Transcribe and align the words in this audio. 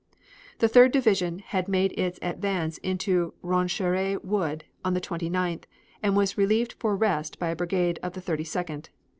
The 0.57 0.67
Third 0.67 0.91
Division 0.91 1.43
had 1.45 1.67
made 1.67 1.91
its 1.95 2.17
advance 2.23 2.79
into 2.79 3.35
Roncheres 3.43 4.19
Wood 4.23 4.63
on 4.83 4.95
the 4.95 4.99
29th 4.99 5.65
and 6.01 6.17
was 6.17 6.39
relieved 6.39 6.73
for 6.79 6.95
rest 6.95 7.37
by 7.37 7.49
a 7.49 7.55
brigade 7.55 7.99
of 8.01 8.13
the 8.13 8.21
Thirty 8.21 8.43
second. 8.45 8.89